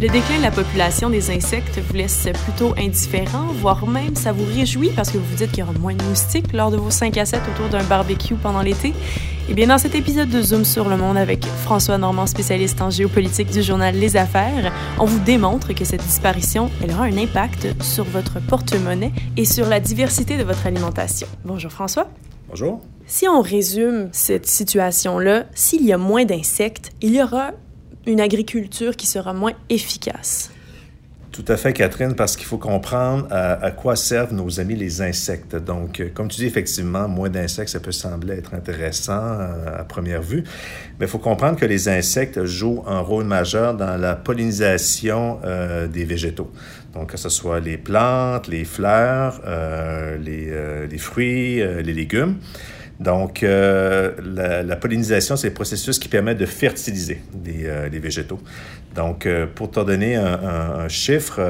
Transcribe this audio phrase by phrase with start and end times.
[0.00, 4.44] Le déclin de la population des insectes vous laisse plutôt indifférent, voire même ça vous
[4.44, 6.90] réjouit parce que vous vous dites qu'il y aura moins de moustiques lors de vos
[6.90, 8.94] 5 à 7 autour d'un barbecue pendant l'été.
[9.48, 12.90] Eh bien, dans cet épisode de Zoom sur le monde avec François Normand, spécialiste en
[12.90, 17.82] géopolitique du journal Les Affaires, on vous démontre que cette disparition, elle aura un impact
[17.82, 21.26] sur votre porte-monnaie et sur la diversité de votre alimentation.
[21.44, 22.06] Bonjour François.
[22.48, 22.80] Bonjour.
[23.06, 27.50] Si on résume cette situation-là, s'il y a moins d'insectes, il y aura
[28.08, 30.50] une agriculture qui sera moins efficace.
[31.30, 35.54] Tout à fait, Catherine, parce qu'il faut comprendre à, quoi servent nos amis les insectes.
[35.54, 39.84] Donc, euh, comme tu dis, effectivement, moins d'insectes, ça peut sembler être intéressant euh, à
[39.84, 40.42] première vue,
[40.98, 45.86] mais il faut comprendre que les insectes jouent un rôle majeur dans la pollinisation euh,
[45.86, 46.50] des végétaux.
[46.92, 49.40] Donc, que ce soit les plantes, les fleurs,
[50.18, 52.38] les, fruits, les légumes.
[53.00, 54.12] Donc, euh,
[54.64, 58.40] la, pollinisation, c'est le processus qui permet de fertiliser les, euh, végétaux.
[58.96, 61.40] Donc, euh, pour te donner un, chiffre,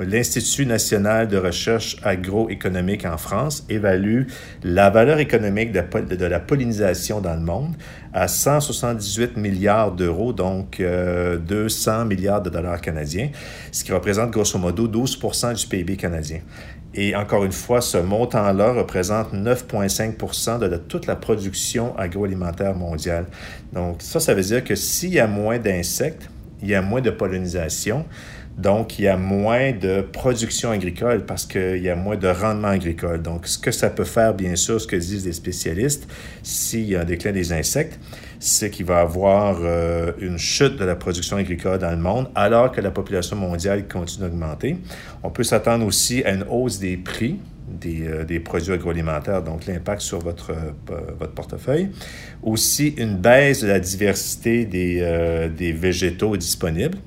[0.00, 4.24] l'Institut national de recherche agroéconomique en France évalue
[4.62, 7.74] la valeur économique de, la pollinisation dans le monde
[8.14, 13.28] à 178 milliards d'euros, donc 200 milliards de dollars canadiens,
[13.72, 16.38] ce qui représente grosso modo 12% du PIB canadien.
[16.94, 23.26] Et encore une fois, ce montant-là représente 9,5% de toute la production agroalimentaire mondiale.
[23.72, 26.30] Donc ça, ça veut dire que s'il y a moins d'insectes,
[26.62, 28.04] il y a moins de pollinisation.
[28.56, 32.68] Donc, il y a moins de production agricole parce qu'il y a moins de rendement
[32.68, 33.20] agricole.
[33.20, 36.06] Donc, ce que ça peut faire, bien sûr, ce que disent les spécialistes,
[36.42, 37.98] s'il y a un déclin des insectes,
[38.38, 42.28] c'est qu'il va y avoir euh, une chute de la production agricole dans le monde
[42.34, 44.76] alors que la population mondiale continue d'augmenter.
[45.22, 49.64] On peut s'attendre aussi à une hausse des prix des, euh, des, produits agroalimentaires, donc
[49.64, 51.88] l'impact sur votre, euh, votre portefeuille.
[52.42, 56.98] Aussi, une baisse de la diversité des, des végétaux disponibles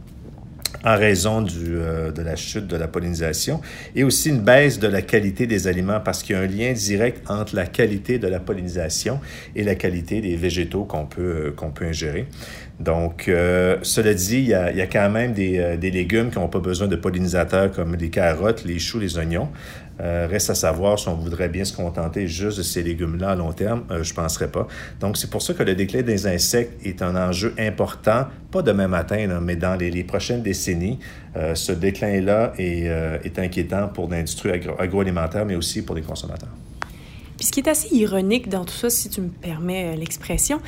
[0.87, 3.59] en raison euh, de la chute de la pollinisation
[3.93, 6.71] et aussi une baisse de la qualité des aliments parce qu'il y a un lien
[6.71, 9.19] direct entre la qualité de la pollinisation
[9.53, 12.27] et la qualité des végétaux qu'on peut, euh, qu'on peut ingérer.
[12.79, 16.29] Donc, euh, cela dit, il y, a, il y, a, quand même des, des légumes
[16.29, 19.49] qui n'ont pas besoin de pollinisateurs comme les carottes, les choux, les oignons.
[19.99, 23.35] Euh, reste à savoir si on voudrait bien se contenter juste de ces légumes-là à
[23.35, 23.83] long terme.
[23.89, 24.67] Euh, je ne penserais pas.
[24.99, 28.87] Donc, c'est pour ça que le déclin des insectes est un enjeu important, pas demain
[28.87, 30.99] matin, mais dans les, prochaines décennies.
[31.35, 32.85] Euh, ce déclin-là est,
[33.23, 36.49] est, inquiétant pour l'industrie agroalimentaire, mais aussi pour les consommateurs.
[37.37, 40.59] Puis ce qui est assez ironique dans tout ça, si tu me permets l'expression,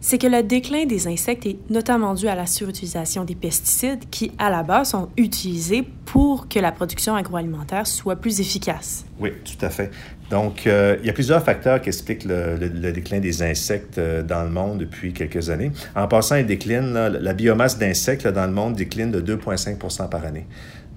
[0.00, 4.30] c'est que le déclin des insectes est notamment dû à la surutilisation des pesticides qui,
[4.38, 9.04] à la base, sont utilisés pour que la production agroalimentaire soit plus efficace.
[9.18, 9.90] Oui, tout à fait.
[10.30, 14.44] Donc, euh, il y a plusieurs facteurs qui expliquent le, déclin des insectes euh, dans
[14.44, 15.72] le monde depuis quelques années.
[15.96, 20.46] En passant, il décline, la biomasse d'insectes dans le monde décline de 2,5% par année.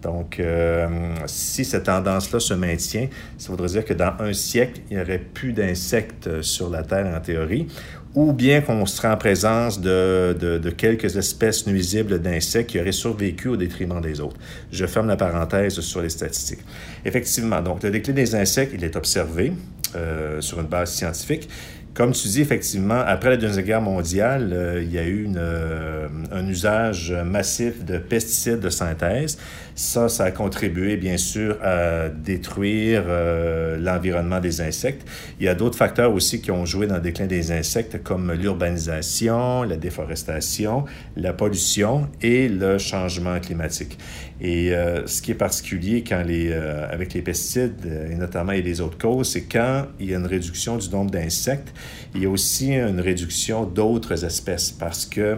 [0.02, 0.88] Donc, euh,
[1.28, 3.08] si cette tendance-là se maintient,
[3.38, 7.14] ça voudrait dire que dans un siècle, il n'y aurait plus d'insectes sur la Terre
[7.16, 7.68] en théorie,
[8.14, 13.48] ou bien qu'on sera en présence de, de, quelques espèces nuisibles d'insectes qui auraient survécu
[13.48, 14.38] au détriment des autres.
[14.72, 16.60] Je ferme la parenthèse sur les statistiques.
[17.06, 19.54] Effectivement, donc le déclin des insectes, il est observé
[19.96, 21.50] euh, sur une base scientifique.
[21.94, 26.08] Comme tu dis, effectivement, après la Deuxième Guerre mondiale, euh, il y a eu euh,
[26.32, 29.38] un usage massif de pesticides de synthèse.
[29.76, 35.06] Ça, ça a contribué, bien sûr, à détruire euh, l'environnement des insectes.
[35.42, 38.32] Il y a d'autres facteurs aussi qui ont joué dans le déclin des insectes, comme
[38.32, 40.86] l'urbanisation, la déforestation,
[41.18, 43.98] la pollution et le changement climatique.
[44.40, 44.74] Et
[45.06, 49.34] ce qui est particulier quand les, avec les pesticides, et notamment et les autres causes,
[49.34, 51.72] c'est quand il y a une réduction du nombre d'insectes,
[52.16, 55.38] il y a aussi une réduction d'autres espèces parce que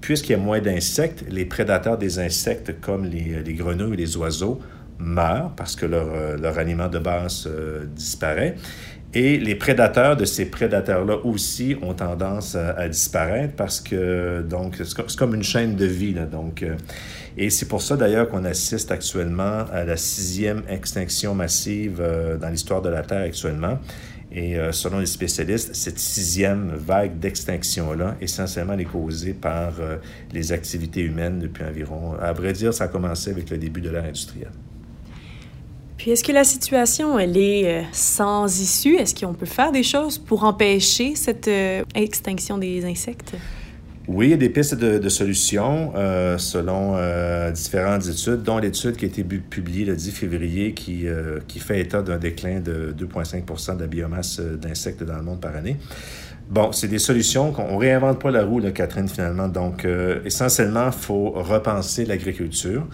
[0.00, 4.16] puisqu'il y a moins d'insectes, les prédateurs des insectes comme les, les grenouilles et les
[4.16, 4.60] oiseaux
[4.98, 8.56] meurent parce que leur, euh, leur aliment de base euh, disparaît.
[9.18, 15.16] Et les prédateurs de ces prédateurs-là aussi ont tendance à, disparaître parce que, donc, c'est
[15.16, 16.12] comme une chaîne de vie.
[16.12, 16.76] Là, donc, euh,
[17.38, 22.02] et c'est pour ça d'ailleurs qu'on assiste actuellement à la sixième extinction massive
[22.38, 23.78] dans l'histoire de la Terre actuellement.
[24.32, 29.96] Et euh, selon les spécialistes, cette sixième vague d'extinction-là, essentiellement, elle est causée par euh,
[30.30, 33.88] les activités humaines depuis environ, à vrai dire, ça a commencé avec le début de
[33.88, 34.50] l'ère industrielle.
[35.96, 38.96] Puis est-ce que la situation, elle est euh, sans issue?
[38.96, 41.50] Est-ce qu'on peut faire des choses pour empêcher cette
[41.94, 43.34] extinction des insectes?
[44.08, 48.96] Oui, il y a des pistes de, solutions euh, selon euh, différentes études, dont l'étude
[48.96, 52.94] qui a été publiée le 10 février qui, euh, qui fait état d'un déclin de
[52.96, 55.76] 2,5% de la biomasse d'insectes dans le monde par année.
[56.48, 59.48] Bon, c'est des solutions qu'on ne réinvente pas la roue, là, Catherine, finalement.
[59.48, 59.86] Donc,
[60.24, 62.86] essentiellement, il faut repenser l'agriculture.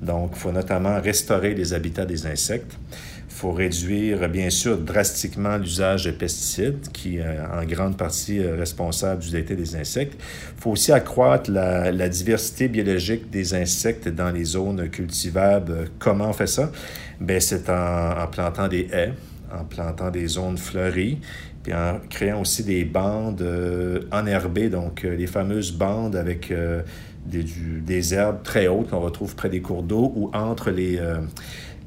[0.00, 2.72] Donc, il faut notamment restaurer les habitats des insectes.
[3.28, 8.56] Il faut réduire, bien sûr, drastiquement l'usage de pesticides, qui est en grande partie euh,
[8.56, 10.14] responsable du déclin des insectes.
[10.56, 15.90] Il faut aussi accroître la, diversité biologique des insectes dans les zones cultivables.
[15.98, 16.70] Comment on fait ça?
[17.20, 19.14] Bien, c'est en, plantant des haies,
[19.52, 21.18] en plantant des zones fleuries,
[21.62, 26.52] puis en créant aussi des bandes euh, enherbées, donc euh, les fameuses bandes avec
[27.26, 27.44] des,
[27.84, 30.98] des, herbes très hautes qu'on retrouve près des cours d'eau ou entre les,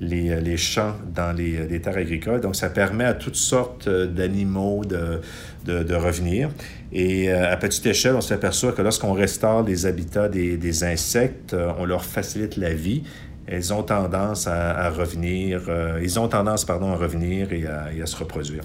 [0.04, 2.42] les, les champs dans les, les, terres agricoles.
[2.42, 5.22] Donc, ça permet à toutes sortes euh, d'animaux de,
[5.66, 6.50] de, de, revenir.
[6.92, 11.54] Et euh, à petite échelle, on s'aperçoit que lorsqu'on restaure les habitats des, des, insectes,
[11.54, 13.04] euh, on leur facilite la vie.
[13.46, 15.64] Elles ont tendance à, à revenir,
[16.02, 18.64] ils ont tendance, pardon, à revenir et à, et à se reproduire.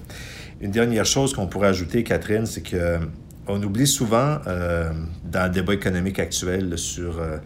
[0.60, 2.98] Une dernière chose qu'on pourrait ajouter, Catherine, c'est que
[3.48, 4.92] on oublie souvent, euh,
[5.24, 7.38] dans le débat économique actuel, sur, euh,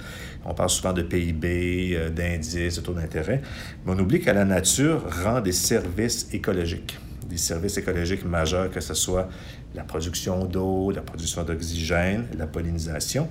[0.45, 3.41] on parle souvent de PIB, euh, d'indices, de taux d'intérêt,
[3.85, 6.99] mais on oublie que la nature rend des services écologiques,
[7.29, 9.29] des services écologiques majeurs, que ce soit
[9.75, 13.29] la production d'eau, la production d'oxygène, la pollinisation.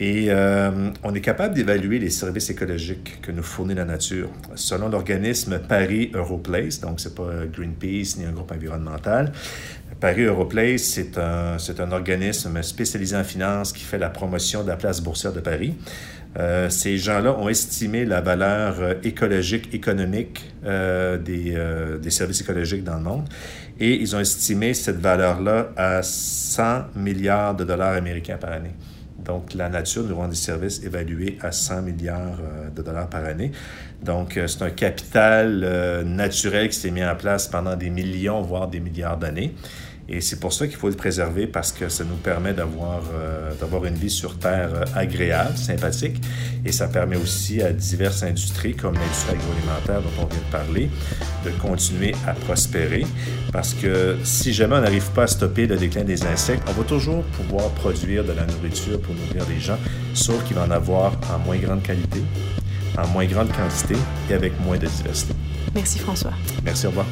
[0.00, 0.28] Et
[1.04, 4.28] on est capable d'évaluer les services écologiques que nous fournit la nature.
[4.56, 9.32] Selon l'organisme Paris Europlace, donc c'est pas Greenpeace ni un groupe environnemental,
[10.00, 14.76] Paris Europlace, c'est un, un organisme spécialisé en finance qui fait la promotion de la
[14.76, 15.74] place boursière de Paris.
[16.36, 21.56] Euh, ces gens-là ont estimé la valeur euh, écologique, économique euh, des,
[22.02, 23.28] des, services écologiques dans le monde
[23.78, 28.74] et ils ont estimé cette valeur-là à 100 milliards de dollars américains par année.
[29.24, 32.38] Donc, la nature nous rend des services évalués à 100 milliards
[32.74, 33.52] de dollars par année.
[34.02, 38.80] Donc, c'est un capital naturel qui s'est mis en place pendant des millions, voire des
[38.80, 39.54] milliards d'années.
[40.08, 43.52] Et c'est pour ça qu'il faut le préserver parce que ça nous permet d'avoir euh,
[43.58, 46.20] d'avoir une vie sur Terre euh, agréable, sympathique.
[46.64, 50.90] Et ça permet aussi à diverses industries, comme l'industrie agroalimentaire dont on vient de parler,
[51.44, 53.06] de continuer à prospérer.
[53.52, 56.84] Parce que si jamais on n'arrive pas à stopper le déclin des insectes, on va
[56.84, 59.78] toujours pouvoir produire de la nourriture pour nourrir les gens,
[60.12, 62.22] sauf qu'il va en avoir en moins grande qualité,
[62.98, 63.94] en moins grande quantité
[64.30, 65.34] et avec moins de diversité.
[65.74, 66.32] Merci François.
[66.64, 67.06] Merci, au revoir.